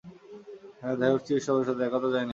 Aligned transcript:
হ্যাঁ, 0.81 0.95
দেখা 0.99 1.11
করছি 1.13 1.29
ক্রিস্টোফারের 1.29 1.67
সাথে, 1.69 1.81
একা 1.85 1.99
তো 1.99 2.07
যাই 2.07 2.21
নাই। 2.21 2.29